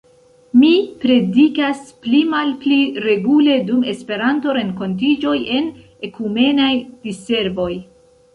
[0.59, 0.69] Mi
[1.01, 5.69] predikas pli-malpli regule dum Esperanto-renkontiĝoj en
[6.09, 6.73] ekumenaj
[7.07, 7.71] diservoj.